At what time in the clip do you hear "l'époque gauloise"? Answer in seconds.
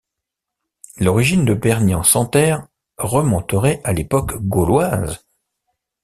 3.93-5.23